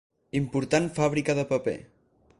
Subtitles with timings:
[0.39, 1.79] Important fàbrica de paper.